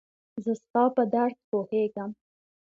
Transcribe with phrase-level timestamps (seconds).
[0.43, 2.11] زه ستا په درد پوهيږم